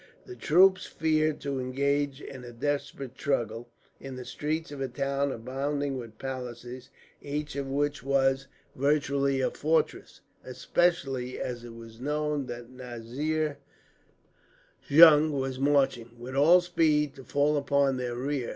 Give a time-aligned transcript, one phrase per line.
[0.25, 3.69] The troops feared to engage in a desperate struggle,
[3.99, 6.89] in the streets of a town abounding with palaces,
[7.21, 13.59] each of which was virtually a fortress; especially as it was known that Nazir
[14.87, 18.49] Jung was marching, with all speed, to fall upon their rear.